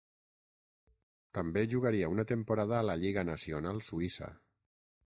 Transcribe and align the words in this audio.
També 1.39 1.63
jugaria 1.75 2.09
una 2.15 2.27
temporada 2.35 2.77
a 2.81 2.89
la 2.93 2.97
Lliga 3.05 3.27
Nacional 3.31 3.85
Suïssa. 3.93 4.37